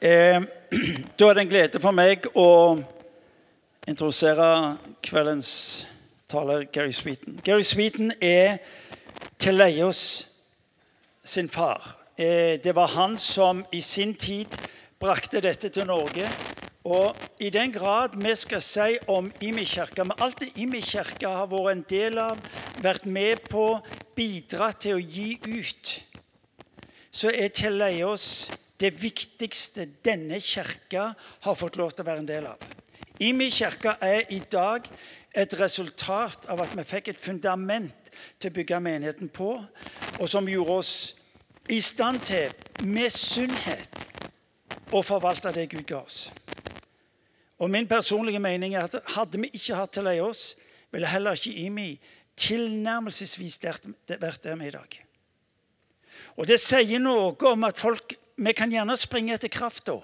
[0.00, 0.40] Eh,
[1.18, 2.76] da er det en glede for meg å
[3.88, 5.50] introdusere kveldens
[6.28, 7.38] taler, Gary Sweeten.
[7.44, 8.58] Gary Sweeten er
[9.40, 10.02] Teleios
[11.24, 11.80] sin far.
[12.18, 14.52] Eh, det var han som i sin tid
[15.00, 16.28] brakte dette til Norge.
[16.84, 21.26] Og i den grad vi skal si om Imi kirke Men alt det Imi kirke
[21.26, 22.36] har vært en del av,
[22.84, 23.80] vært med på,
[24.14, 25.96] bidratt til å gi ut,
[27.10, 32.48] så er Teleios det viktigste denne kirka har fått lov til å være en del
[32.50, 32.66] av.
[33.24, 34.84] Imi kirke er i dag
[35.36, 39.54] et resultat av at vi fikk et fundament til å bygge menigheten på,
[40.20, 40.92] og som gjorde oss
[41.72, 42.52] i stand til,
[42.84, 44.04] med sunnhet,
[44.94, 46.28] å forvalte det Gud ga oss.
[47.58, 50.54] Og Min personlige mening er at hadde vi ikke hatt til ei oss,
[50.92, 51.96] ville heller ikke Imi
[52.36, 54.98] tilnærmelsesvis vært der vi er i dag.
[56.36, 59.98] Og Det sier noe om at folk vi kan gjerne springe etter krafta.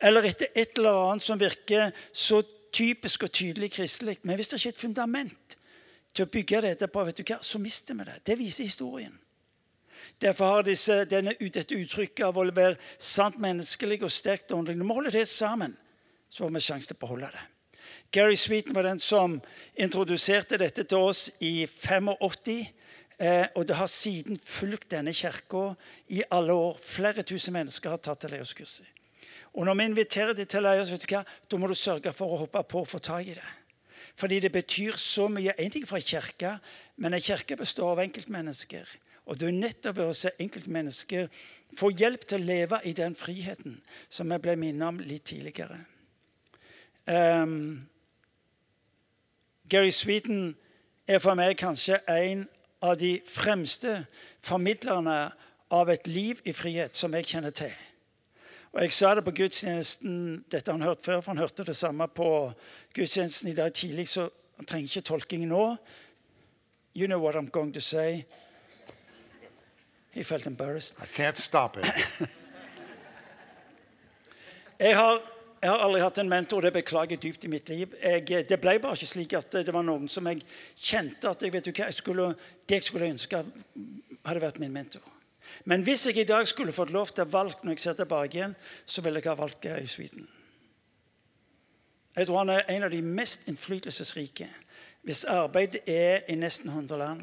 [0.00, 4.18] Eller etter et eller annet som virker så typisk og tydelig kristelig.
[4.22, 5.56] Men hvis det ikke er et fundament
[6.14, 8.18] til å bygge dette på, vet du hva, så mister vi det.
[8.26, 9.18] Det viser historien.
[10.20, 14.86] Derfor har disse, denne, dette uttrykket av å være sant menneskelig og sterkt åndelig Når
[14.86, 15.76] vi holder det sammen,
[16.28, 17.46] så har vi sjanse til å beholde det.
[18.12, 19.38] Gary Sweeten var den som
[19.78, 22.66] introduserte dette til oss i 85.
[23.20, 25.74] Eh, og det har siden fulgt denne kirka
[26.08, 26.78] i alle år.
[26.80, 28.86] Flere tusen mennesker har tatt Teleios-kurset.
[29.52, 32.32] Og når vi inviterer deg til Teleios, vet du hva, da må du sørge for
[32.32, 33.50] å hoppe på og få tak i det.
[34.16, 35.52] Fordi det betyr så mye.
[35.58, 36.56] Én ting for ei kirke,
[36.96, 38.88] men en kirke består av enkeltmennesker.
[39.28, 41.28] Og det er nettopp ved å se enkeltmennesker
[41.76, 43.76] få hjelp til å leve i den friheten
[44.08, 45.76] som jeg ble minnet om litt tidligere.
[47.04, 47.86] Um,
[49.70, 50.54] Gary Sweeten
[51.06, 52.48] er for meg kanskje en
[52.82, 54.06] av de fremste
[54.42, 55.30] formidlerne
[55.70, 57.72] av et liv i frihet som jeg kjenner til.
[58.72, 62.08] Og Jeg sa det på gudstjenesten dette han hørt før, for han hørte det samme
[62.08, 62.52] på
[62.94, 65.76] gudstjenesten i dag tidlig, så han trenger ikke tolking nå.
[66.96, 68.24] You know what I'm going to say.
[70.10, 70.96] He felt embarrassed.
[70.98, 71.86] I can't stop it.
[74.78, 75.20] jeg har
[75.60, 77.94] jeg har aldri hatt en mentor, det beklager jeg dypt i mitt liv.
[78.00, 80.40] Jeg, det ble bare ikke slik at det var noen som jeg
[80.72, 82.28] kjente at jeg vet du hva, jeg skulle,
[82.64, 83.42] det jeg skulle ønske
[84.24, 85.04] hadde vært min mentor.
[85.68, 88.38] Men hvis jeg i dag skulle fått lov til å valge når jeg ser tilbake
[88.38, 88.54] igjen,
[88.88, 90.24] så ville jeg ha valgt Geir Sweden.
[92.16, 94.48] Jeg tror han er en av de mest innflytelsesrike.
[95.04, 97.20] Hvis arbeidet er i nesten 100 land,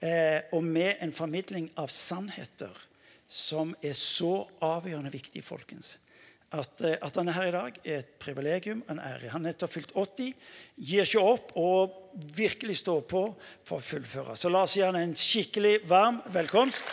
[0.00, 2.72] eh, og med en formidling av sannheter
[3.28, 5.98] som er så avgjørende viktig, folkens
[6.58, 9.30] at, eh, at, han er her i dag, er et privilegium, en ære.
[9.32, 10.34] Han er nettopp fylt 80,
[10.78, 12.00] gir ikke opp og
[12.36, 13.24] virkelig står på
[13.66, 14.36] for å fullføre.
[14.38, 16.90] Så la oss gi han en skikkelig varm velkomst.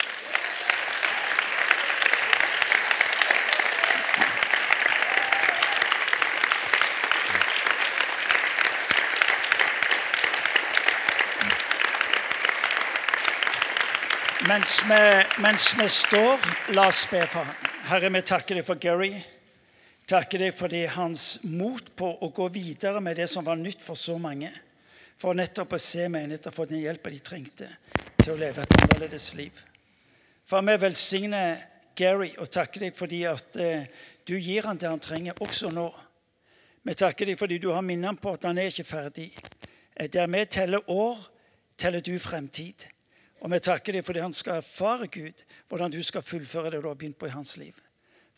[14.49, 15.03] Mens vi,
[15.39, 17.69] mens vi står, la oss be for ham.
[17.87, 19.13] Herre, vi takker deg for Gary
[20.11, 23.83] takker deg for det hans mot på å gå videre med det som var nytt
[23.83, 24.51] for så mange.
[25.21, 27.67] For nettopp å se menigheter få den hjelpen de trengte
[28.19, 29.59] til å leve et annerledes liv.
[30.49, 31.61] For vi velsigner
[31.95, 33.85] Gary og takker deg fordi at eh,
[34.27, 35.87] du gir han det han trenger, også nå.
[36.83, 39.29] Vi takker deg fordi du har minnet ham på at han er ikke ferdig.
[39.95, 41.21] Eh, der vi teller år,
[41.77, 42.87] teller du fremtid.
[43.41, 46.89] Og vi takker deg fordi han skal erfare Gud, hvordan du skal fullføre det du
[46.89, 47.77] har begynt på i hans liv.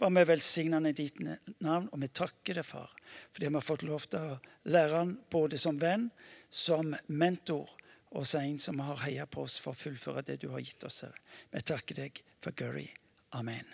[0.04, 1.20] I ditt
[1.64, 2.92] navn, og vi takker deg, far,
[3.32, 6.10] fordi vi har fått lov til å lære han både som venn,
[6.50, 7.70] som mentor
[8.14, 10.84] og som en som har heia på oss for å fullføre det du har gitt
[10.84, 11.04] oss.
[11.50, 12.90] Vi takker deg for Gary.
[13.34, 13.66] Amen.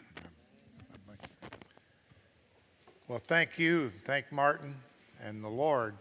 [3.07, 3.91] Well, thank you.
[4.05, 4.75] Thank Martin
[5.21, 5.95] and the Lord.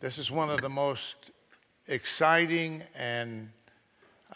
[0.00, 1.32] This is one of the most
[1.88, 3.50] exciting and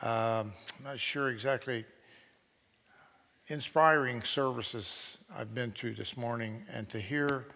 [0.02, 1.84] um, I'm not sure exactly
[3.50, 7.47] inspiring services I've been to this morning and to hear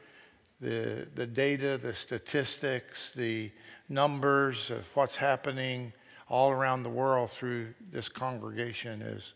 [0.61, 3.53] the, the data, the statistics, the
[3.89, 5.93] numbers of what's happening
[6.29, 9.35] all around the world through this congregation is,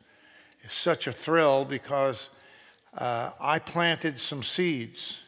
[0.64, 2.28] is such a thrill because
[2.96, 5.20] uh, I planted some seeds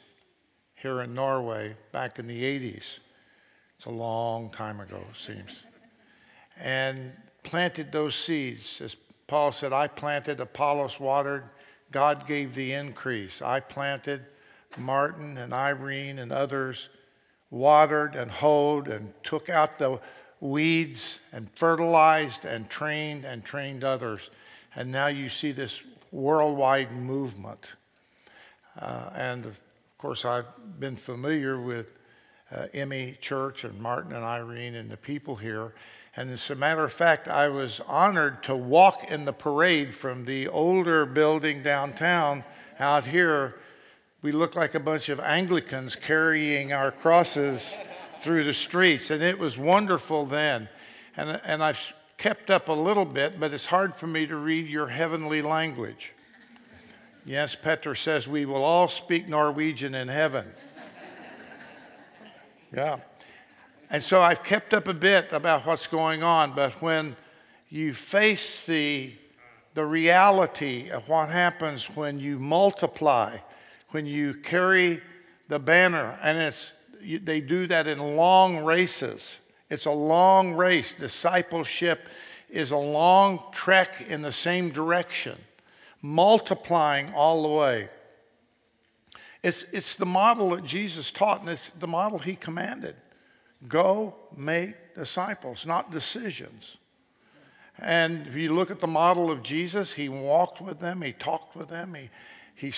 [0.75, 2.99] here in Norway back in the 80s.
[3.77, 5.65] It's a long time ago, it seems.
[6.59, 7.13] And
[7.45, 8.97] planted those seeds as
[9.31, 11.45] Paul said, I planted, Apollos watered,
[11.93, 13.41] God gave the increase.
[13.41, 14.27] I planted,
[14.77, 16.89] Martin and Irene and others
[17.49, 20.01] watered and hoed and took out the
[20.41, 24.31] weeds and fertilized and trained and trained others.
[24.75, 25.81] And now you see this
[26.11, 27.77] worldwide movement.
[28.81, 29.61] Uh, and of
[29.97, 30.49] course, I've
[30.81, 31.93] been familiar with
[32.51, 35.73] uh, Imi Church and Martin and Irene and the people here.
[36.21, 40.27] And as a matter of fact, I was honored to walk in the parade from
[40.27, 42.45] the older building downtown
[42.79, 43.55] out here.
[44.21, 47.75] We looked like a bunch of Anglicans carrying our crosses
[48.19, 50.69] through the streets, and it was wonderful then.
[51.17, 51.81] And, and I've
[52.19, 56.13] kept up a little bit, but it's hard for me to read your heavenly language.
[57.25, 60.53] Yes, Petter says we will all speak Norwegian in heaven.
[62.77, 62.99] Yeah.
[63.91, 67.17] And so I've kept up a bit about what's going on, but when
[67.69, 69.13] you face the,
[69.75, 73.39] the reality of what happens when you multiply,
[73.89, 75.01] when you carry
[75.49, 76.71] the banner, and it's,
[77.03, 79.41] they do that in long races.
[79.69, 80.93] It's a long race.
[80.93, 82.07] Discipleship
[82.49, 85.37] is a long trek in the same direction,
[86.01, 87.89] multiplying all the way.
[89.43, 92.95] It's, it's the model that Jesus taught, and it's the model he commanded.
[93.69, 96.77] Go make disciples, not decisions.
[97.79, 101.57] And if you look at the model of Jesus, he walked with them, he talked
[101.57, 102.11] with them, he,
[102.55, 102.73] he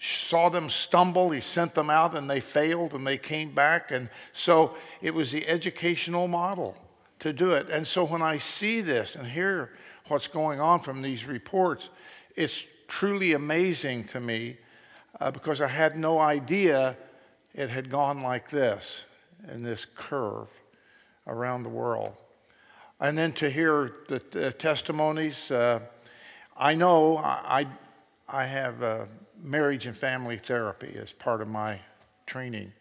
[0.00, 3.90] saw them stumble, he sent them out, and they failed and they came back.
[3.90, 6.76] And so it was the educational model
[7.20, 7.70] to do it.
[7.70, 9.70] And so when I see this and hear
[10.08, 11.88] what's going on from these reports,
[12.36, 14.58] it's truly amazing to me
[15.20, 16.96] uh, because I had no idea
[17.54, 19.04] it had gone like this
[19.52, 20.48] in this curve
[21.26, 22.12] around the world.
[23.00, 25.80] And then to hear the, the testimonies, uh,
[26.56, 27.66] I know I,
[28.28, 29.04] I have uh,
[29.42, 31.80] marriage and family therapy as part of my
[32.26, 32.72] training.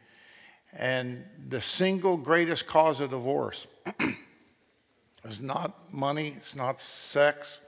[0.73, 3.67] And the single greatest cause of divorce
[5.25, 7.59] is not money, it's not sex,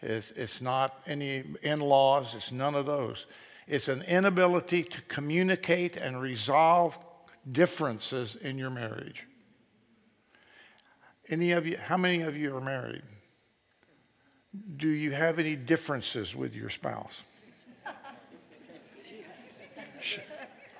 [0.00, 3.26] it's, it's not any in laws, it's none of those.
[3.68, 6.98] It's an inability to communicate and resolve
[7.50, 9.26] differences in your marriage.
[11.28, 13.02] Any of you, how many of you are married?
[14.76, 17.22] Do you have any differences with your spouse?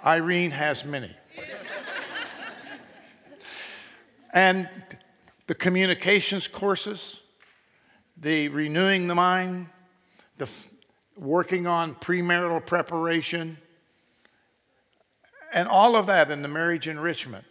[0.04, 1.14] Irene has many.
[4.34, 4.68] and
[5.46, 7.20] the communications courses,
[8.16, 9.68] the renewing the mind,
[10.38, 10.50] the
[11.16, 13.58] working on premarital preparation,
[15.52, 17.44] and all of that in the marriage enrichment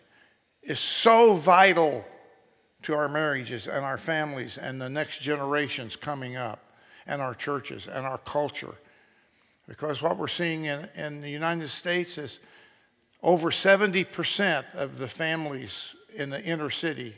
[0.63, 2.03] is so vital
[2.83, 6.59] to our marriages and our families and the next generations coming up
[7.05, 8.75] and our churches and our culture.
[9.67, 12.39] Because what we're seeing in, in the United States is
[13.23, 17.15] over 70% of the families in the inner city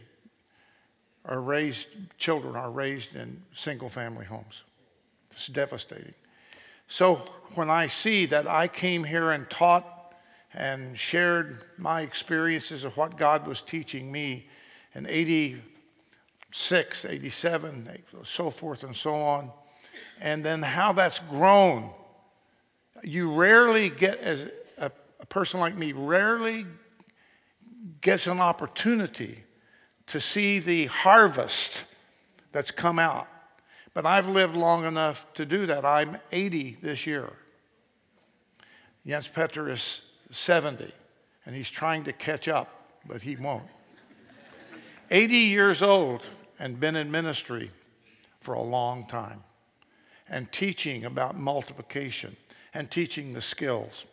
[1.26, 1.88] are raised,
[2.18, 4.64] children are raised in single family homes.
[5.32, 6.14] It's devastating.
[6.88, 7.16] So
[7.56, 10.03] when I see that I came here and taught
[10.54, 14.48] and shared my experiences of what God was teaching me
[14.94, 17.90] in 86, 87,
[18.24, 19.52] so forth and so on,
[20.22, 21.90] and then how that's grown.
[23.04, 24.48] You rarely get, as
[24.78, 26.68] a, a person like me, rarely
[28.02, 29.44] gets an opportunity
[30.08, 31.84] to see the harvest
[32.52, 33.28] that's come out.
[33.94, 35.86] But I've lived long enough to do that.
[35.86, 37.32] I'm 80 this year.
[39.06, 40.02] Jens Petter is
[40.34, 40.92] 70,
[41.46, 43.64] and he's trying to catch up, but he won't.
[45.12, 46.26] 80 years old
[46.60, 47.72] and been in ministry
[48.40, 49.44] for a long time
[50.30, 52.36] and teaching about multiplication
[52.74, 54.06] and teaching the skills.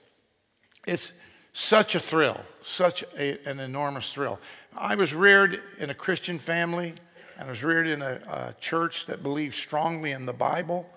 [0.86, 1.12] It's
[1.52, 4.38] such a thrill, such a, an enormous thrill.
[4.76, 6.94] I was reared in a Christian family
[7.38, 10.88] and I was reared in a, a church that believed strongly in the Bible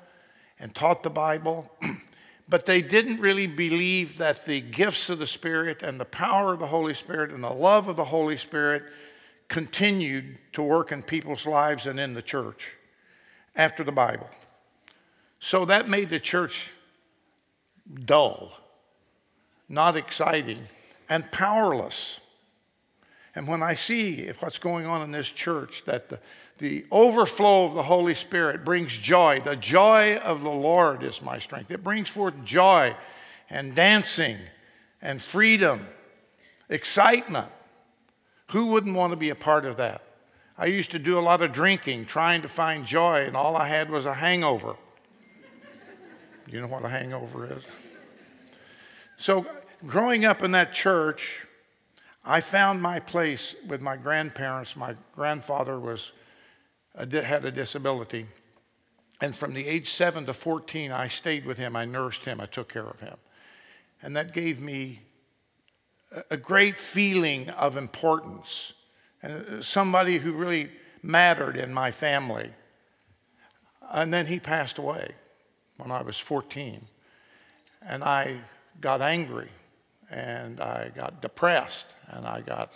[0.60, 1.72] and taught the Bible.
[2.50, 6.60] but they didn't really believe that the gifts of the Spirit and the power of
[6.60, 8.84] the Holy Spirit and the love of the Holy Spirit
[9.48, 12.72] continued to work in people's lives and in the church
[13.56, 14.30] after the Bible.
[15.40, 16.70] So that made the church
[18.06, 18.52] dull,
[19.70, 20.68] not exciting,
[21.10, 22.20] and powerless.
[23.36, 26.20] And when I see what's going on in this church, that the,
[26.60, 29.42] the overflow of the Holy Spirit brings joy.
[29.42, 31.72] The joy of the Lord is my strength.
[31.72, 32.96] It brings forth joy
[33.50, 34.38] and dancing
[35.02, 35.88] and freedom,
[36.70, 37.50] excitement.
[38.52, 40.04] Who wouldn't want to be a part of that?
[40.56, 43.68] I used to do a lot of drinking, trying to find joy, and all I
[43.68, 44.76] had was a hangover.
[46.48, 47.64] You know what a hangover is?
[49.18, 49.48] So,
[49.88, 51.40] growing up in that church,
[52.26, 54.76] I found my place with my grandparents.
[54.76, 56.14] My grandfather was
[56.96, 58.28] had a disability.
[59.22, 61.76] And from the age 7 to 14, I stayed with him.
[61.76, 62.40] I nursed him.
[62.40, 63.18] I took care of him.
[64.02, 65.02] And that gave me
[66.30, 68.74] a- great feeling of importance
[69.22, 70.70] and uh, somebody who really
[71.02, 72.52] mattered in my family.
[73.92, 75.12] And then he passed away
[75.78, 76.86] when I was 14.
[77.82, 78.40] And I
[78.80, 79.50] got angry
[80.14, 82.72] and I got depressed and I got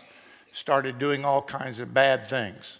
[0.54, 2.80] started doing all kinds of bad things.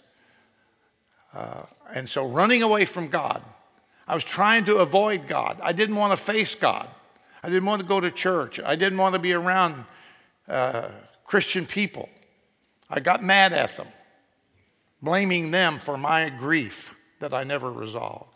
[1.32, 1.62] Uh,
[1.94, 3.42] and so running away from God,
[4.06, 5.60] I was trying to avoid God.
[5.62, 6.88] I didn't want to face God.
[7.42, 8.58] I didn't want to go to church.
[8.58, 9.84] I didn't want to be around
[10.48, 10.88] uh,
[11.24, 12.08] Christian people.
[12.90, 13.86] I got mad at them,
[15.02, 18.34] blaming them for my grief that I never resolved.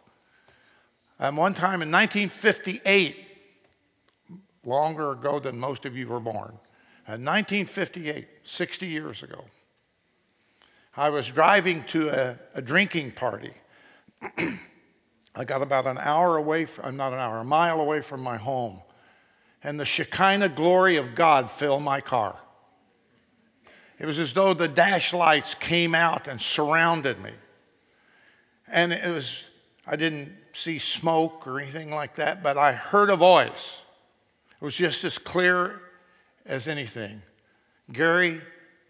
[1.18, 3.16] And one time in 1958,
[4.64, 6.58] longer ago than most of you were born,
[7.08, 9.44] uh, in 1958, 60 years ago,
[10.96, 13.52] I was driving to a, a drinking party.
[15.34, 18.20] I got about an hour away, from, uh, not an hour, a mile away from
[18.20, 18.80] my home.
[19.64, 22.38] And the Shekinah glory of God filled my car.
[23.98, 27.30] It was as though the dash lights came out and surrounded me.
[28.66, 29.44] And it was,
[29.86, 33.81] I didn't see smoke or anything like that, but I heard a voice.
[34.62, 35.80] It was just as clear
[36.46, 37.20] as anything.
[37.90, 38.40] Gary,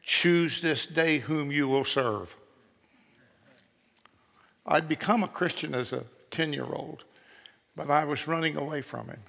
[0.02, 2.36] choose this day whom you will serve.
[4.66, 7.04] I'd become a Christian as a 10 year old,
[7.74, 9.20] but I was running away from him.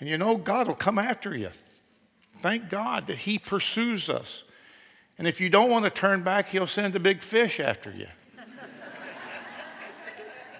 [0.00, 1.50] And you know, God will come after you.
[2.42, 4.42] Thank God that He pursues us.
[5.16, 8.08] And if you don't want to turn back, He'll send a big fish after you.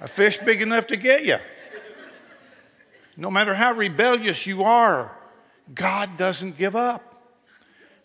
[0.01, 1.39] a fish big enough to get you.
[3.19, 5.11] No matter how rebellious you are,
[5.75, 7.03] God doesn't give up.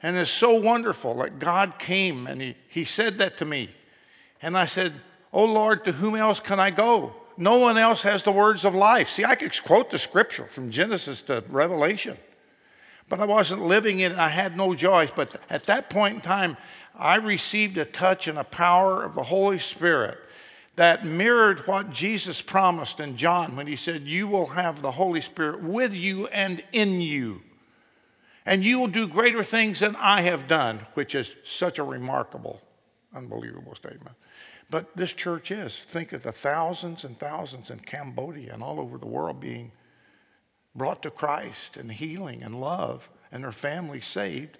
[0.01, 3.70] And it's so wonderful that God came and He, he said that to me.
[4.41, 4.91] And I said,
[5.32, 7.13] Oh Lord, to whom else can I go?
[7.38, 9.08] No one else has the words of life.
[9.08, 12.17] See, I could quote the scripture from Genesis to Revelation,
[13.08, 14.13] but I wasn't living it.
[14.13, 15.10] I had no joy.
[15.15, 16.58] But at that point in time,
[16.98, 20.17] I received a touch and a power of the Holy Spirit
[20.75, 25.21] that mirrored what Jesus promised in John when he said, You will have the Holy
[25.21, 27.41] Spirit with you and in you.
[28.45, 32.61] And you will do greater things than I have done, which is such a remarkable,
[33.15, 34.15] unbelievable statement.
[34.69, 35.77] But this church is.
[35.77, 39.71] Think of the thousands and thousands in Cambodia and all over the world being
[40.75, 44.57] brought to Christ and healing and love and their families saved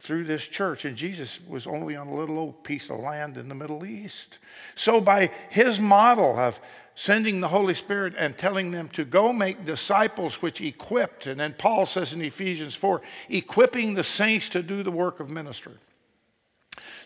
[0.00, 0.84] through this church.
[0.84, 4.38] And Jesus was only on a little old piece of land in the Middle East.
[4.74, 6.60] So, by his model of
[6.94, 11.54] sending the Holy Spirit and telling them to go make disciples, which equipped, and then
[11.56, 15.74] Paul says in Ephesians 4, equipping the saints to do the work of ministry.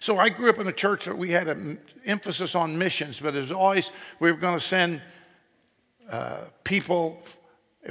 [0.00, 3.36] So I grew up in a church that we had an emphasis on missions, but
[3.36, 5.00] as always we were going to send
[6.10, 7.22] uh, people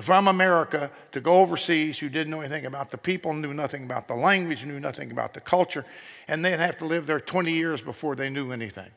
[0.01, 4.07] from America to go overseas who didn't know anything about the people, knew nothing about
[4.07, 5.85] the language, knew nothing about the culture,
[6.27, 8.89] and they'd have to live there 20 years before they knew anything.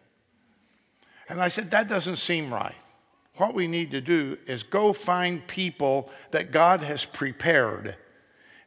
[1.28, 2.76] And I said, that doesn't seem right.
[3.36, 7.96] What we need to do is go find people that God has prepared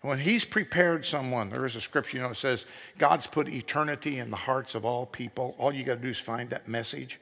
[0.01, 2.65] when he's prepared someone, there is a scripture, you know, it says,
[2.97, 5.55] God's put eternity in the hearts of all people.
[5.57, 7.19] All you got to do is find that message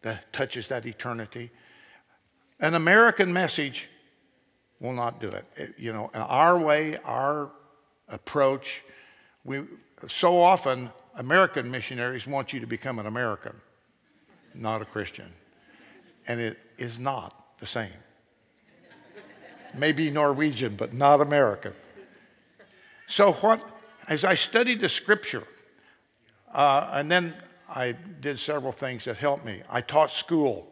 [0.00, 1.50] that touches that eternity.
[2.60, 3.88] An American message
[4.80, 5.44] will not do it.
[5.56, 7.50] it you know, our way, our
[8.08, 8.82] approach,
[9.44, 9.62] we
[10.06, 13.54] so often American missionaries want you to become an American,
[14.54, 15.26] not a Christian.
[16.28, 17.90] And it is not the same.
[19.74, 21.72] Maybe Norwegian, but not American.
[23.06, 23.62] So, what,
[24.08, 25.44] as I studied the scripture,
[26.52, 27.34] uh, and then
[27.68, 29.62] I did several things that helped me.
[29.68, 30.68] I taught school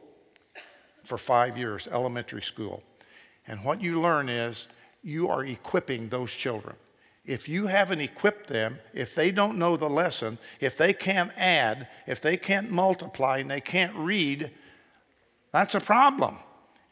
[1.05, 2.83] for five years, elementary school.
[3.47, 4.69] And what you learn is
[5.03, 6.77] you are equipping those children.
[7.25, 11.89] If you haven't equipped them, if they don't know the lesson, if they can't add,
[12.07, 14.51] if they can't multiply, and they can't read,
[15.53, 16.39] that's a problem.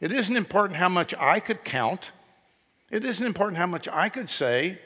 [0.01, 2.11] It isn't important how much I could count.
[2.91, 4.79] It isn't important how much I could say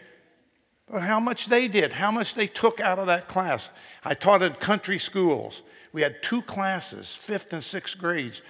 [0.90, 3.70] but how much they did, how much they took out of that class.
[4.04, 5.62] I taught in country schools.
[5.94, 8.42] We had two classes, fifth and sixth grades,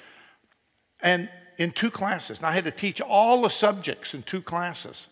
[1.02, 2.38] and in two classes.
[2.38, 5.08] And I had to teach all the subjects in two classes.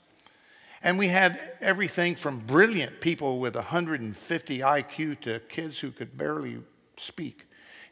[0.82, 6.60] And we had everything from brilliant people with 150 IQ to kids who could barely
[6.96, 7.44] speak.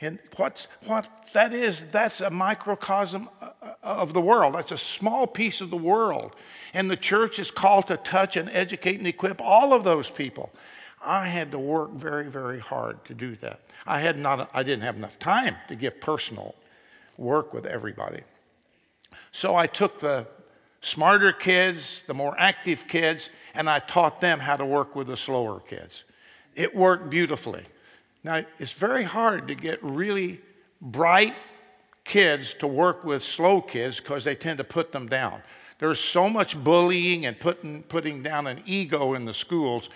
[0.02, 4.56] And what's, what that is, that's a microcosm uh, uh, of the world.
[4.56, 6.36] That's a small piece of the world.
[6.74, 10.52] And the church is called to touch and educate and equip all of those people.
[11.04, 13.62] I had to work very, very hard to do that.
[13.86, 16.56] I, had not, I didn't have enough time to give personal
[17.18, 18.22] work with everybody.
[19.32, 20.28] So I took the
[20.82, 25.18] smarter kids, the more active kids, and I taught them how to work with the
[25.18, 26.04] slower kids.
[26.54, 27.64] It worked beautifully.
[28.24, 30.42] Now, it's very hard to get really
[30.82, 31.36] bright
[32.04, 35.42] kids to work with slow kids because they tend to put them down.
[35.80, 39.90] There's so much bullying and putting, putting down an ego in the schools.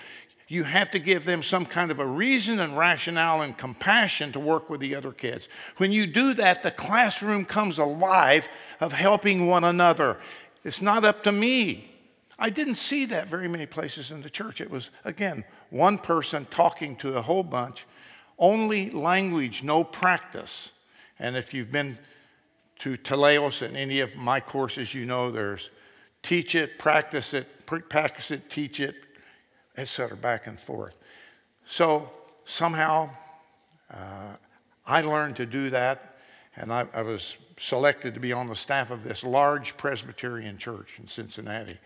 [0.52, 4.40] You have to give them some kind of a reason and rationale and compassion to
[4.40, 5.48] work with the other kids.
[5.78, 10.18] When you do that, the classroom comes alive of helping one another.
[10.64, 11.92] It's not up to me.
[12.40, 14.60] I didn't see that very many places in the church.
[14.60, 17.86] It was, again, one person talking to a whole bunch,
[18.40, 20.72] only language, no practice.
[21.20, 22.00] And if you've been
[22.80, 25.70] to Teleios in any of my courses, you know there's
[26.24, 28.96] teach it, practice it, practice it, teach it,
[29.80, 30.98] etc., back and forth.
[31.66, 32.10] So
[32.46, 33.10] somehow
[33.94, 34.36] uh,
[34.86, 36.18] I learned to do that,
[36.56, 41.00] and I, I was selected to be on the staff of this large Presbyterian church
[41.00, 41.78] in Cincinnati.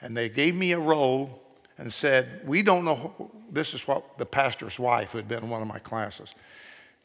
[0.00, 1.42] And they gave me a role
[1.78, 3.30] and said, We don't know.
[3.50, 6.34] This is what the pastor's wife, who had been in one of my classes,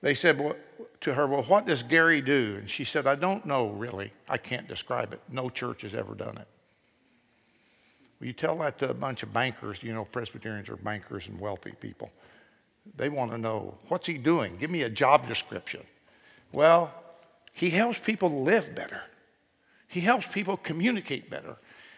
[0.01, 0.55] they said
[1.01, 2.55] to her, Well, what does Gary do?
[2.59, 4.11] And she said, I don't know really.
[4.29, 5.21] I can't describe it.
[5.29, 6.47] No church has ever done it.
[8.19, 11.39] Well, you tell that to a bunch of bankers, you know, Presbyterians are bankers and
[11.39, 12.11] wealthy people.
[12.95, 14.57] They want to know, what's he doing?
[14.57, 15.81] Give me a job description.
[16.51, 16.93] Well,
[17.53, 19.01] he helps people live better.
[19.87, 21.57] He helps people communicate better.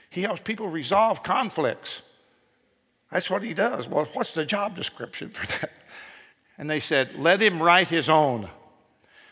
[0.09, 2.01] He helps people resolve conflicts.
[3.11, 3.87] That's what he does.
[3.87, 5.71] Well, what's the job description for that?
[6.57, 8.49] And they said, let him write his own.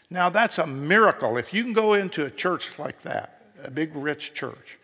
[0.10, 1.38] Now, that's a miracle.
[1.38, 4.78] If you can go into a church like that, a big, rich church,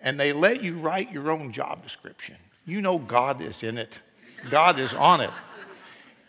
[0.00, 4.00] and they let you write your own job description, you know God is in it,
[4.50, 5.30] God is on it.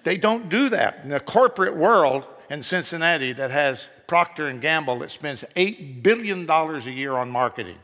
[0.04, 5.00] They don't do that in the corporate world in Cincinnati that has Procter and Gamble
[5.00, 7.78] that spends $8 billion a year on marketing.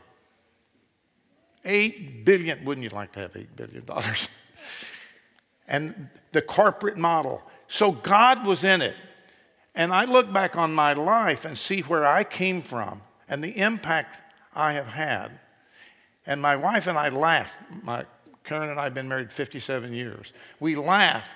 [1.64, 3.84] 8 billion, wouldn't you like to have $8 billion?
[5.68, 7.42] and the corporate model.
[7.68, 8.96] So God was in it.
[9.74, 13.58] And I look back on my life and see where I came from and the
[13.58, 14.16] impact
[14.54, 15.38] I have had.
[16.26, 17.54] And my wife and I laugh.
[17.82, 18.04] My,
[18.44, 20.32] Karen and I have been married 57 years.
[20.60, 21.34] We laugh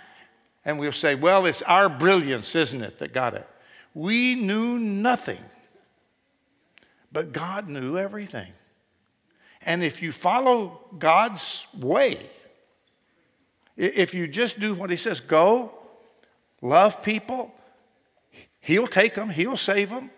[0.65, 3.47] and we'll say, Well, it's our brilliance, isn't it, that got it?
[3.95, 5.43] We knew nothing,
[7.11, 8.53] but God knew everything.
[9.63, 12.19] And if you follow God's way,
[13.77, 15.73] if you just do what He says, go,
[16.63, 17.53] love people,
[18.61, 20.11] He'll take them, He'll save them,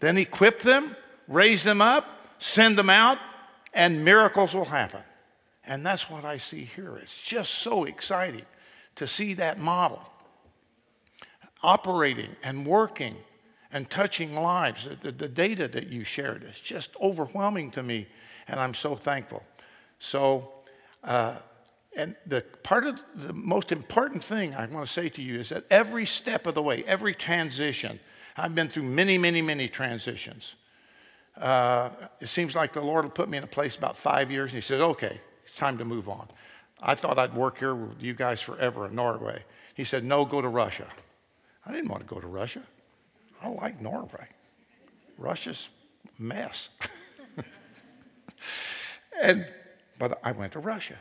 [0.00, 0.96] then equip them,
[1.28, 2.06] raise them up,
[2.38, 3.18] send them out,
[3.72, 5.02] and miracles will happen.
[5.64, 6.96] And that's what I see here.
[6.96, 8.44] It's just so exciting
[8.96, 10.02] to see that model
[11.62, 13.16] operating and working
[13.72, 14.88] and touching lives.
[15.02, 18.06] The, the, data that you shared is just overwhelming to me,
[18.48, 19.42] and I'm so thankful.
[19.98, 20.52] So,
[21.04, 21.38] uh,
[21.96, 25.50] and the part of the most important thing I want to say to you is
[25.50, 28.00] that every step of the way, every transition,
[28.36, 30.54] I've been through many, many, many transitions.
[31.36, 31.90] Uh,
[32.20, 34.56] it seems like the Lord will put me in a place about five years, and
[34.56, 36.28] He says, "Okay, it's time to move on."
[36.80, 39.44] I thought I'd work here with you guys forever in Norway.
[39.74, 40.86] He said, "No, go to Russia."
[41.64, 42.62] I didn't want to go to Russia.
[43.40, 44.26] I like Norway.
[45.16, 45.68] Russia's
[46.18, 46.70] mess.
[49.22, 49.46] and
[49.98, 50.96] but I went to Russia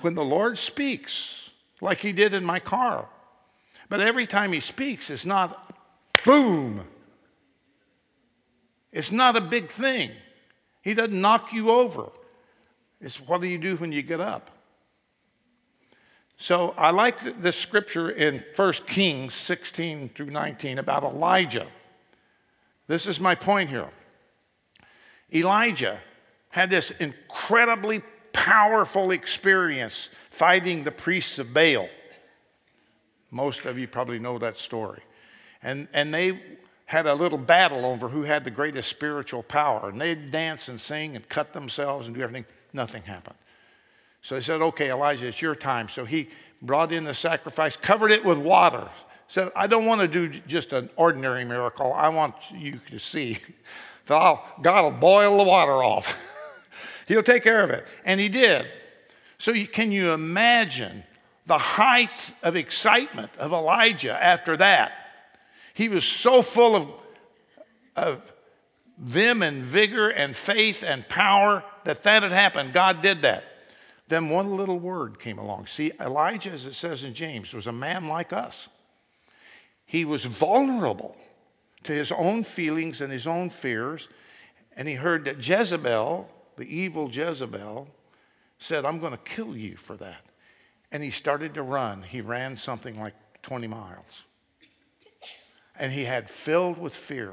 [0.00, 3.08] when the Lord speaks, like He did in my car.
[3.88, 5.74] But every time He speaks, it's not
[6.24, 6.86] boom.
[8.92, 10.10] It's not a big thing.
[10.82, 12.10] He doesn't knock you over.
[13.00, 14.50] It's what do you do when you get up?
[16.36, 21.66] So I like this scripture in 1 Kings 16 through 19 about Elijah.
[22.86, 23.90] This is my point here.
[25.32, 26.00] Elijah
[26.48, 28.00] had this incredibly
[28.32, 31.88] powerful experience fighting the priests of Baal.
[33.30, 35.02] Most of you probably know that story.
[35.62, 36.40] And, and they
[36.90, 39.90] had a little battle over who had the greatest spiritual power.
[39.90, 42.44] And they'd dance and sing and cut themselves and do everything.
[42.72, 43.36] Nothing happened.
[44.22, 45.88] So they said, Okay, Elijah, it's your time.
[45.88, 48.88] So he brought in the sacrifice, covered it with water.
[49.28, 51.92] Said, I don't want to do just an ordinary miracle.
[51.92, 53.38] I want you to see
[54.06, 56.26] that God will boil the water off.
[57.06, 57.86] He'll take care of it.
[58.04, 58.66] And he did.
[59.38, 61.04] So you, can you imagine
[61.46, 64.99] the height of excitement of Elijah after that?
[65.74, 66.88] He was so full of,
[67.96, 68.32] of
[68.98, 72.72] vim and vigor and faith and power that that had happened.
[72.72, 73.44] God did that.
[74.08, 75.66] Then one little word came along.
[75.66, 78.68] See, Elijah, as it says in James, was a man like us.
[79.86, 81.16] He was vulnerable
[81.84, 84.08] to his own feelings and his own fears.
[84.76, 86.28] And he heard that Jezebel
[86.60, 87.88] the evil Jezebel,
[88.58, 90.26] said, I'm going to kill you for that.
[90.92, 92.02] And he started to run.
[92.02, 94.24] He ran something like 20 miles.
[95.80, 97.32] And he had filled with fear.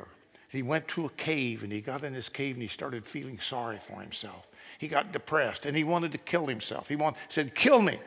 [0.49, 3.39] He went to a cave and he got in his cave and he started feeling
[3.39, 4.47] sorry for himself.
[4.79, 6.87] He got depressed and he wanted to kill himself.
[6.87, 7.99] He want, said, Kill me.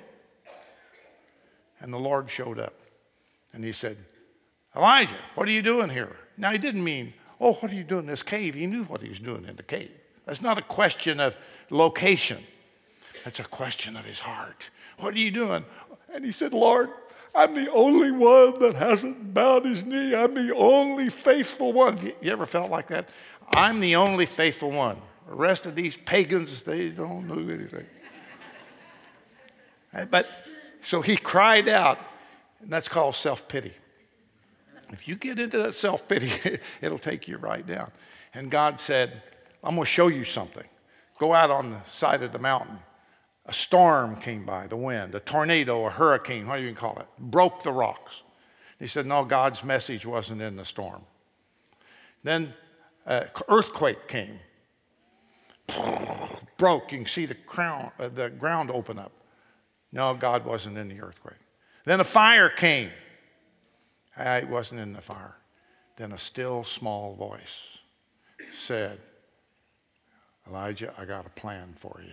[1.80, 2.74] And the Lord showed up
[3.52, 3.98] and he said,
[4.74, 6.16] Elijah, what are you doing here?
[6.38, 8.54] Now, he didn't mean, Oh, what are you doing in this cave?
[8.54, 9.90] He knew what he was doing in the cave.
[10.26, 11.36] That's not a question of
[11.70, 12.38] location,
[13.24, 14.70] that's a question of his heart.
[14.98, 15.64] What are you doing?
[16.12, 16.90] And he said, Lord,
[17.34, 20.14] I'm the only one that hasn't bowed his knee.
[20.14, 21.98] I'm the only faithful one.
[22.20, 23.08] You ever felt like that?
[23.54, 25.00] I'm the only faithful one.
[25.28, 27.86] The rest of these pagans, they don't know anything.
[30.10, 30.28] But
[30.82, 31.98] so he cried out,
[32.60, 33.72] and that's called self pity.
[34.92, 37.90] If you get into that self pity, it'll take you right down.
[38.34, 39.22] And God said,
[39.62, 40.66] I'm going to show you something.
[41.18, 42.78] Go out on the side of the mountain.
[43.46, 47.06] A storm came by, the wind, a tornado, a hurricane, what do you call it,
[47.18, 48.22] broke the rocks.
[48.78, 51.04] He said, No, God's message wasn't in the storm.
[52.22, 52.54] Then
[53.06, 54.38] an earthquake came,
[56.56, 56.92] broke.
[56.92, 59.12] You can see the, crown, uh, the ground open up.
[59.92, 61.38] No, God wasn't in the earthquake.
[61.84, 62.90] Then a fire came.
[64.16, 65.36] Ah, it wasn't in the fire.
[65.96, 67.78] Then a still small voice
[68.52, 68.98] said,
[70.48, 72.12] Elijah, I got a plan for you.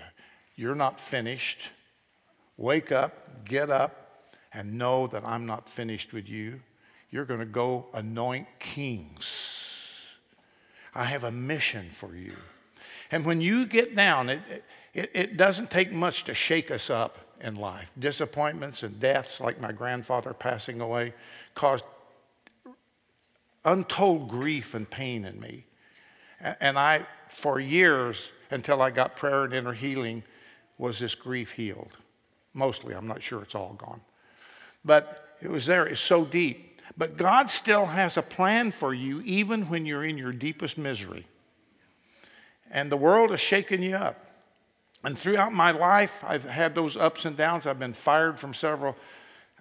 [0.58, 1.70] You're not finished.
[2.58, 6.60] Wake up, get up, and know that I'm not finished with you.
[7.12, 9.64] You're going to go anoint kings.
[10.94, 12.34] I have a mission for you.
[13.12, 14.42] And when you get down, it,
[14.94, 17.92] it, it doesn't take much to shake us up in life.
[18.00, 21.14] Disappointments and deaths, like my grandfather passing away,
[21.54, 21.86] caused
[23.64, 25.66] untold grief and pain in me.
[26.40, 30.24] And I, for years, until I got prayer and inner healing,
[30.78, 31.98] was this grief healed.
[32.54, 34.02] Mostly, I'm not sure it's all gone.
[34.86, 36.82] But it was there, it's so deep.
[36.98, 41.26] But God still has a plan for you, even when you're in your deepest misery.
[42.72, 44.26] And the world has shaken you up.
[45.04, 47.68] And throughout my life, I've had those ups and downs.
[47.68, 48.96] I've been fired from several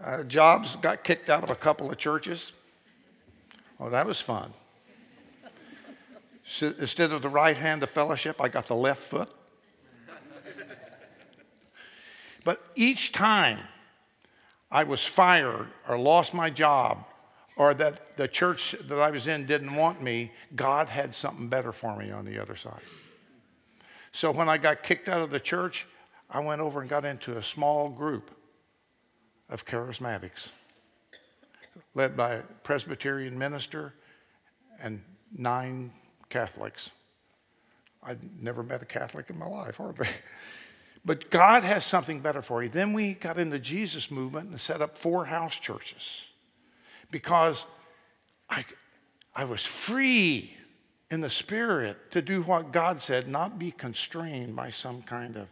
[0.02, 2.52] uh, jobs, got kicked out of a couple of churches.
[3.78, 4.52] Oh, that was fun.
[6.48, 9.30] So instead of the right hand of fellowship, I got the left foot.
[12.46, 13.58] But each time
[14.70, 17.04] I was fired or lost my job
[17.56, 21.72] or that the church that I was in didn't want me, God had something better
[21.72, 22.82] for me on the other side.
[24.12, 25.88] So when I got kicked out of the church,
[26.30, 28.30] I went over and got into a small group
[29.50, 30.50] of charismatics
[31.96, 33.92] led by a Presbyterian minister
[34.80, 35.02] and
[35.36, 35.90] nine
[36.28, 36.92] Catholics.
[38.04, 40.06] I'd never met a Catholic in my life, hardly.
[41.06, 42.68] But God has something better for you.
[42.68, 46.24] Then we got into Jesus movement and set up four house churches
[47.12, 47.64] because
[48.50, 48.64] I,
[49.34, 50.56] I was free
[51.08, 55.46] in the spirit to do what God said, not be constrained by some kind of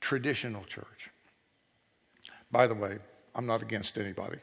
[0.00, 1.10] traditional church.
[2.52, 2.98] By the way,
[3.34, 4.38] I'm not against anybody.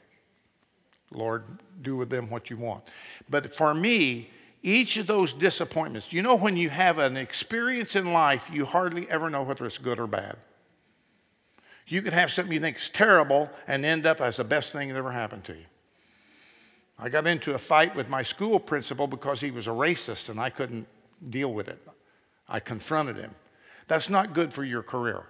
[1.12, 1.46] Lord,
[1.82, 2.84] do with them what you want.
[3.30, 4.30] But for me,
[4.68, 9.10] each of those disappointments, you know, when you have an experience in life, you hardly
[9.10, 10.36] ever know whether it's good or bad.
[11.88, 14.90] You can have something you think is terrible and end up as the best thing
[14.90, 15.64] that ever happened to you.
[17.00, 20.38] I got into a fight with my school principal because he was a racist and
[20.38, 20.86] I couldn't
[21.30, 21.82] deal with it.
[22.50, 23.34] I confronted him.
[23.88, 25.24] That's not good for your career.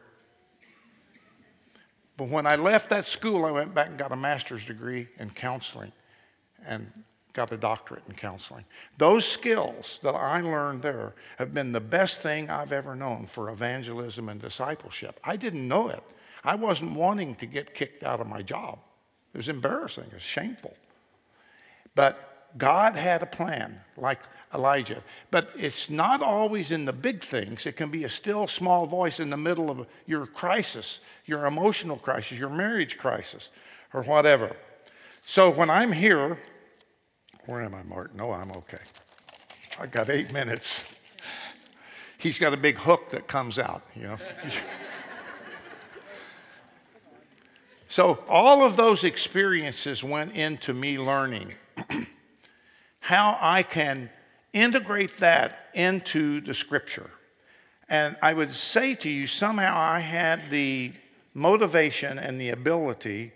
[2.15, 5.29] But when I left that school, I went back and got a master's degree in
[5.29, 5.91] counseling
[6.65, 6.91] and
[7.37, 8.65] got a doctorate in counseling.
[8.97, 13.51] Those skills that I learned there have been the best thing I've ever known for
[13.51, 15.19] evangelism and discipleship.
[15.23, 16.03] I didn't know it.
[16.43, 18.79] I wasn't wanting to get kicked out of my job.
[19.35, 20.75] It was embarrassing, it was shameful.
[21.93, 24.21] But God had a plan, like
[24.51, 25.03] Elijah.
[25.29, 27.67] But it's not always in the big things.
[27.67, 31.97] It can be a still small voice in the middle of your crisis, your emotional
[31.97, 33.51] crisis, your marriage crisis,
[33.93, 34.55] or whatever.
[35.23, 36.39] So when I'm here,
[37.47, 38.19] where am I, Martin?
[38.19, 38.77] Oh, I'm okay.
[39.79, 40.93] I got eight minutes.
[42.17, 44.17] He's got a big hook that comes out, you know.
[47.87, 51.53] so all of those experiences went into me learning
[52.99, 54.09] how I can
[54.51, 57.09] integrate that into the scripture.
[57.87, 60.91] And I would say to you, somehow I had the
[61.33, 63.31] motivation and the ability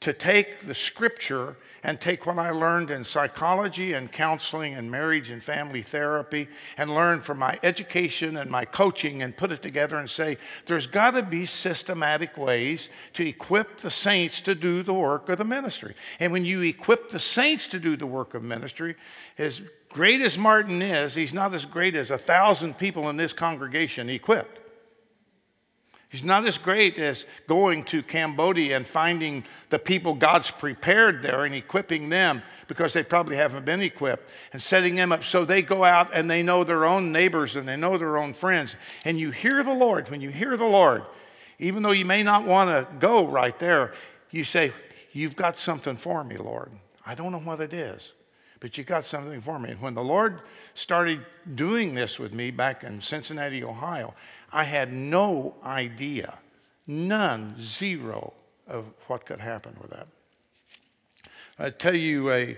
[0.00, 5.30] to take the scripture and take what I learned in psychology and counseling and marriage
[5.30, 9.96] and family therapy and learn from my education and my coaching and put it together
[9.96, 14.92] and say, there's got to be systematic ways to equip the saints to do the
[14.92, 15.94] work of the ministry.
[16.18, 18.96] And when you equip the saints to do the work of ministry,
[19.38, 23.32] as great as Martin is, he's not as great as a thousand people in this
[23.32, 24.65] congregation equipped.
[26.08, 31.44] He's not as great as going to Cambodia and finding the people God's prepared there
[31.44, 35.62] and equipping them because they probably haven't been equipped and setting them up so they
[35.62, 38.76] go out and they know their own neighbors and they know their own friends.
[39.04, 40.08] And you hear the Lord.
[40.08, 41.02] When you hear the Lord,
[41.58, 43.92] even though you may not want to go right there,
[44.30, 44.72] you say,
[45.16, 46.70] You've got something for me, Lord.
[47.06, 48.12] I don't know what it is,
[48.60, 49.70] but you've got something for me.
[49.70, 50.42] And when the Lord
[50.74, 54.12] started doing this with me back in Cincinnati, Ohio,
[54.56, 56.38] I had no idea,
[56.86, 58.32] none, zero
[58.66, 60.08] of what could happen with that.
[61.58, 62.56] I'll tell you a,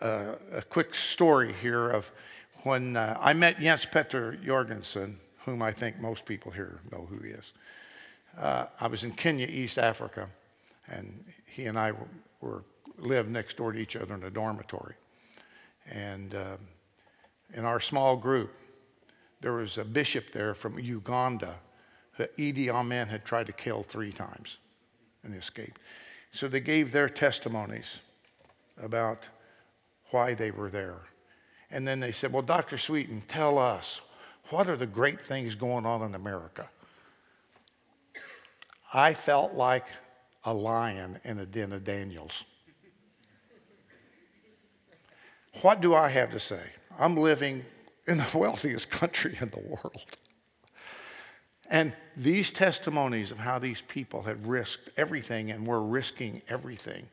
[0.00, 2.12] a quick story here of
[2.62, 7.18] when uh, I met Jens Petter Jorgensen, whom I think most people here know who
[7.18, 7.52] he is.
[8.38, 10.28] Uh, I was in Kenya, East Africa,
[10.86, 12.08] and he and I were,
[12.40, 12.62] were
[12.96, 14.94] lived next door to each other in a dormitory.
[15.90, 16.58] And um,
[17.54, 18.54] in our small group,
[19.40, 21.54] there was a bishop there from Uganda
[22.18, 24.58] that Idi Amin had tried to kill three times
[25.22, 25.80] and escaped.
[26.32, 28.00] So they gave their testimonies
[28.80, 29.28] about
[30.10, 30.98] why they were there.
[31.70, 32.78] And then they said, Well, Dr.
[32.78, 34.00] Sweeten, tell us,
[34.50, 36.68] what are the great things going on in America?
[38.92, 39.86] I felt like
[40.44, 42.44] a lion in a den of Daniels.
[45.62, 46.62] What do I have to say?
[46.98, 47.64] I'm living
[48.06, 50.16] in the wealthiest country in the world.
[51.70, 57.08] And these testimonies of how these people had risked everything and were risking everything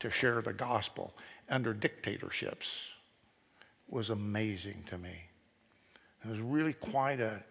[0.00, 1.14] to share the gospel
[1.48, 2.88] under dictatorships
[3.88, 5.14] was amazing to me.
[6.24, 7.42] It was really quite a,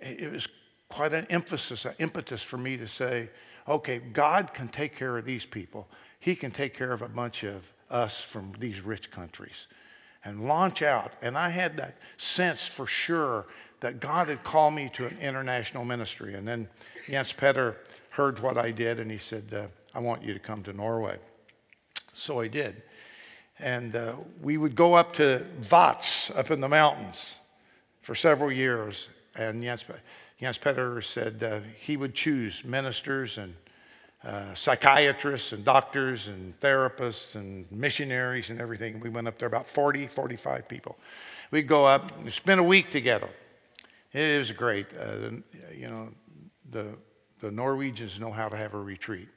[0.00, 0.46] it was
[0.88, 3.30] quite an emphasis, an impetus for me to say,
[3.66, 5.88] okay, God can take care of these people.
[6.20, 9.66] He can take care of a bunch of us from these rich countries
[10.28, 11.12] and launch out.
[11.22, 13.46] And I had that sense for sure
[13.80, 16.34] that God had called me to an international ministry.
[16.34, 16.68] And then
[17.08, 17.78] Jens Petter
[18.10, 21.18] heard what I did and he said, uh, I want you to come to Norway.
[22.14, 22.82] So I did.
[23.58, 27.36] And uh, we would go up to Vats up in the mountains
[28.02, 29.08] for several years.
[29.36, 29.84] And Jens,
[30.40, 33.54] Jens Petter said uh, he would choose ministers and
[34.24, 38.98] uh, psychiatrists and doctors and therapists and missionaries and everything.
[39.00, 40.98] We went up there about 40, 45 people.
[41.50, 43.28] We'd go up and spend a week together.
[44.12, 44.86] It was great.
[44.98, 45.30] Uh,
[45.74, 46.08] you know,
[46.70, 46.96] the,
[47.40, 49.28] the Norwegians know how to have a retreat.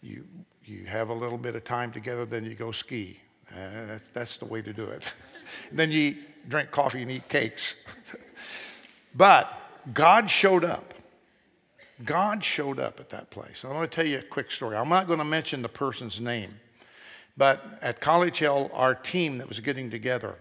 [0.00, 0.24] You,
[0.64, 3.20] you have a little bit of time together, then you go ski.
[3.52, 5.02] Uh, that's, that's the way to do it.
[5.72, 7.76] then you eat, drink coffee and eat cakes.
[9.14, 9.52] but
[9.92, 10.94] God showed up.
[12.04, 13.64] God showed up at that place.
[13.64, 14.76] I want to tell you a quick story.
[14.76, 16.54] I'm not going to mention the person's name,
[17.36, 20.34] but at College Hill, our team that was getting together,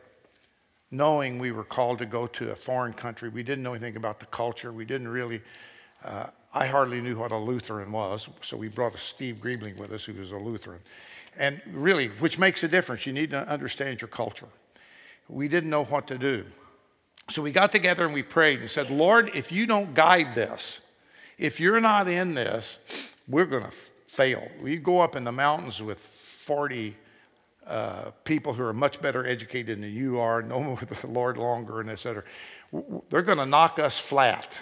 [0.92, 4.20] knowing we were called to go to a foreign country, we didn't know anything about
[4.20, 4.72] the culture.
[4.74, 5.42] We didn't really,
[6.04, 9.92] uh, I hardly knew what a Lutheran was, so we brought a Steve Griebling with
[9.92, 10.80] us, who was a Lutheran.
[11.38, 13.06] And really, which makes a difference.
[13.06, 14.48] You need to understand your culture.
[15.28, 16.46] We didn't know what to do.
[17.30, 20.80] So we got together and we prayed and said, Lord, if you don't guide this,
[21.38, 22.78] if you're not in this,
[23.28, 23.76] we're going to
[24.08, 24.48] fail.
[24.62, 26.96] We go up in the mountains with 40
[27.66, 31.90] uh, people who are much better educated than you are, know the Lord longer, and
[31.90, 32.24] et cetera.
[33.10, 34.58] They're going to knock us flat.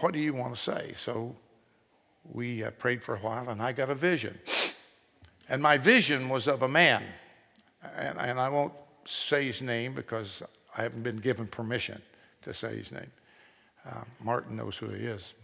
[0.00, 0.94] What do you want to say?
[0.96, 1.34] So
[2.32, 4.38] we uh, prayed for a while, and I got a vision.
[5.48, 7.04] And my vision was of a man.
[7.96, 8.72] And, and I won't
[9.06, 10.42] say his name because
[10.76, 12.02] I haven't been given permission
[12.42, 13.10] to say his name.
[13.86, 15.34] Uh, Martin knows who he is,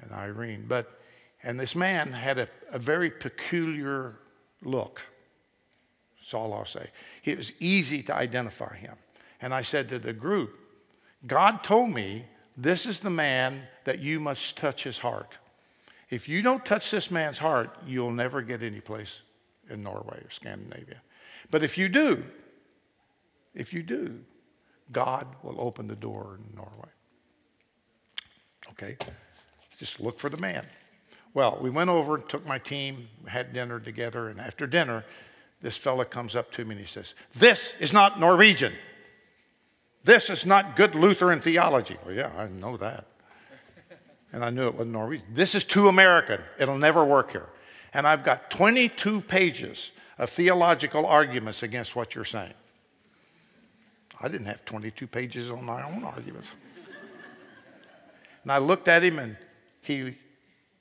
[0.00, 0.64] and Irene.
[0.68, 0.98] But
[1.42, 4.16] and this man had a, a very peculiar
[4.62, 5.02] look.
[6.18, 6.88] That's all I'll say.
[7.24, 8.94] It was easy to identify him.
[9.40, 10.58] And I said to the group,
[11.26, 15.38] God told me this is the man that you must touch his heart.
[16.10, 19.22] If you don't touch this man's heart, you'll never get any place
[19.68, 21.00] in Norway or Scandinavia.
[21.50, 22.22] But if you do,
[23.54, 24.20] if you do,
[24.92, 26.90] God will open the door in Norway.
[28.70, 28.96] Okay?
[29.78, 30.64] Just look for the man.
[31.34, 35.04] Well, we went over, and took my team, had dinner together, and after dinner,
[35.62, 38.72] this fella comes up to me and he says, This is not Norwegian.
[40.04, 41.96] This is not good Lutheran theology.
[42.04, 43.06] Well, yeah, I know that.
[44.32, 45.26] And I knew it wasn't Norwegian.
[45.32, 46.40] This is too American.
[46.58, 47.48] It'll never work here.
[47.94, 52.54] and I've got 22 pages of theological arguments against what you're saying.
[54.20, 56.52] I didn't have 22 pages on my own arguments.
[58.42, 59.36] And I looked at him, and
[59.80, 60.14] he,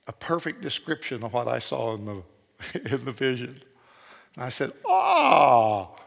[0.07, 2.23] a perfect description of what I saw in the,
[2.93, 3.61] in the vision.
[4.35, 5.99] And I said, Ah, oh,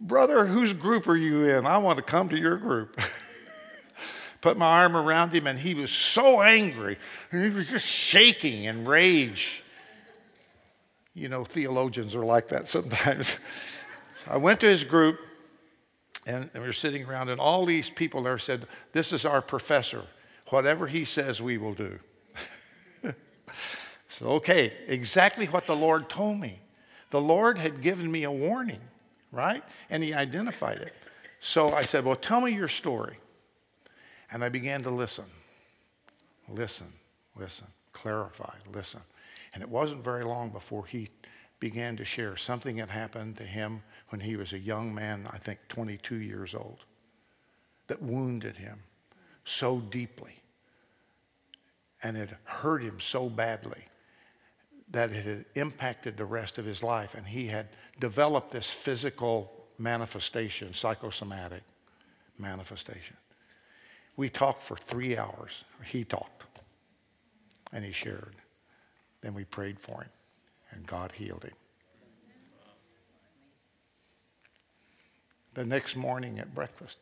[0.00, 1.66] brother, whose group are you in?
[1.66, 3.00] I want to come to your group.
[4.40, 6.96] Put my arm around him, and he was so angry.
[7.30, 9.62] And he was just shaking in rage.
[11.14, 13.38] You know, theologians are like that sometimes.
[14.28, 15.20] I went to his group,
[16.26, 20.02] and we were sitting around, and all these people there said, This is our professor.
[20.52, 21.98] Whatever he says, we will do.
[24.08, 26.60] so, okay, exactly what the Lord told me.
[27.08, 28.80] The Lord had given me a warning,
[29.30, 29.62] right?
[29.88, 30.92] And he identified it.
[31.40, 33.16] So I said, Well, tell me your story.
[34.30, 35.24] And I began to listen,
[36.50, 36.92] listen,
[37.34, 39.00] listen, clarify, listen.
[39.54, 41.08] And it wasn't very long before he
[41.60, 45.38] began to share something had happened to him when he was a young man, I
[45.38, 46.84] think 22 years old,
[47.86, 48.82] that wounded him
[49.46, 50.41] so deeply
[52.02, 53.84] and it hurt him so badly
[54.90, 57.14] that it had impacted the rest of his life.
[57.14, 57.68] And he had
[58.00, 61.62] developed this physical manifestation, psychosomatic
[62.38, 63.16] manifestation.
[64.16, 65.64] We talked for three hours.
[65.84, 66.44] He talked
[67.72, 68.34] and he shared.
[69.22, 70.10] Then we prayed for him
[70.72, 71.54] and God healed him.
[75.54, 76.98] The next morning at breakfast,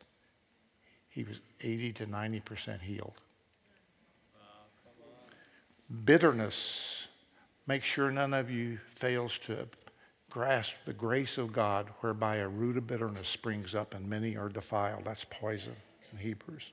[1.09, 3.15] he was 80 to 90% healed.
[6.05, 7.01] Bitterness
[7.71, 9.69] Make sure none of you fails to
[10.29, 14.49] grasp the grace of God whereby a root of bitterness springs up and many are
[14.49, 15.05] defiled.
[15.05, 15.77] That's poison
[16.11, 16.73] in Hebrews.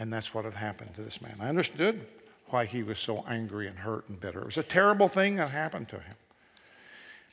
[0.00, 1.36] And that's what had happened to this man.
[1.38, 2.04] I understood
[2.48, 4.40] why he was so angry and hurt and bitter.
[4.40, 6.16] It was a terrible thing that happened to him.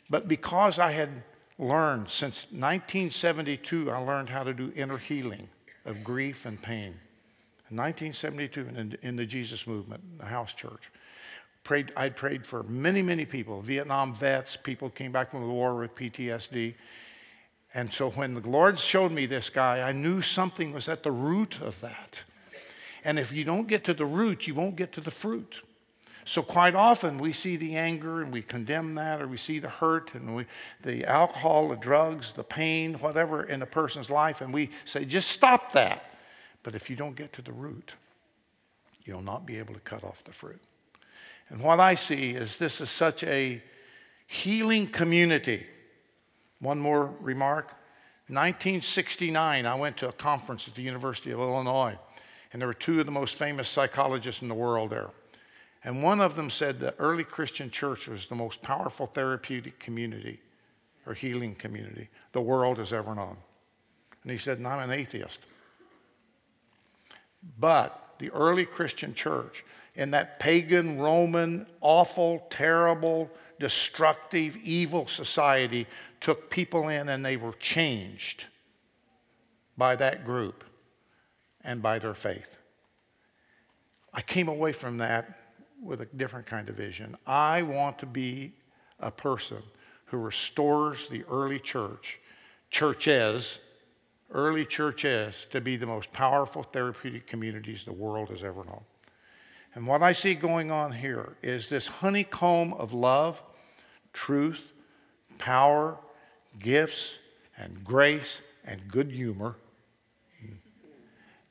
[0.07, 1.09] But because I had
[1.57, 5.49] learned since 1972, I learned how to do inner healing
[5.85, 6.99] of grief and pain.
[7.71, 10.89] In 1972, in, in the Jesus movement, the house church
[11.63, 15.75] prayed, I'd prayed for many, many people Vietnam vets, people came back from the war
[15.75, 16.73] with PTSD.
[17.75, 21.11] And so when the Lord showed me this guy, I knew something was at the
[21.11, 22.23] root of that.
[23.03, 25.61] And if you don't get to the root, you won't get to the fruit.
[26.25, 29.69] So quite often we see the anger and we condemn that, or we see the
[29.69, 30.45] hurt and we,
[30.83, 35.29] the alcohol, the drugs, the pain, whatever in a person's life, and we say, just
[35.29, 36.03] stop that.
[36.63, 37.93] But if you don't get to the root,
[39.05, 40.61] you'll not be able to cut off the fruit.
[41.49, 43.61] And what I see is this is such a
[44.27, 45.65] healing community.
[46.59, 47.75] One more remark.
[48.27, 51.97] 1969, I went to a conference at the University of Illinois,
[52.53, 55.09] and there were two of the most famous psychologists in the world there.
[55.83, 60.39] And one of them said the early Christian church was the most powerful therapeutic community
[61.07, 63.37] or healing community the world has ever known.
[64.21, 65.39] And he said, and I'm an atheist.
[67.57, 69.63] But the early Christian church
[69.95, 75.87] in that pagan, Roman, awful, terrible, destructive, evil society
[76.21, 78.45] took people in and they were changed
[79.77, 80.63] by that group
[81.63, 82.57] and by their faith.
[84.13, 85.39] I came away from that
[85.81, 87.15] with a different kind of vision.
[87.25, 88.53] I want to be
[88.99, 89.61] a person
[90.05, 92.19] who restores the early church,
[92.69, 93.59] churches,
[94.31, 98.83] early churches, to be the most powerful therapeutic communities the world has ever known.
[99.75, 103.41] And what I see going on here is this honeycomb of love,
[104.13, 104.61] truth,
[105.37, 105.97] power,
[106.59, 107.15] gifts,
[107.57, 109.55] and grace, and good humor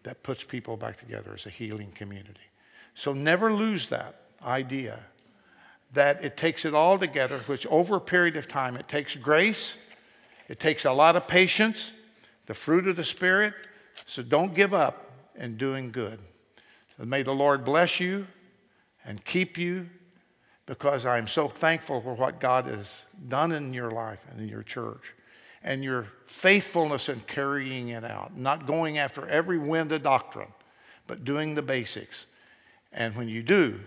[0.04, 2.40] that puts people back together as a healing community.
[2.94, 5.00] So never lose that idea
[5.92, 9.76] that it takes it all together, which over a period of time, it takes grace,
[10.48, 11.92] it takes a lot of patience,
[12.48, 13.54] the fruit of the Spirit.
[14.06, 16.18] So don't give up in doing good.
[16.98, 18.26] May the Lord bless you
[19.04, 19.88] and keep you
[20.66, 24.64] because I'm so thankful for what God has done in your life and in your
[24.64, 25.14] church
[25.62, 30.48] and your faithfulness in carrying it out, not going after every wind of doctrine,
[31.06, 32.26] but doing the basics.
[32.92, 33.78] And when you do,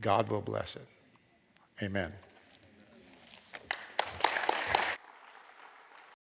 [0.00, 0.86] God will bless it.
[1.82, 2.12] Amen.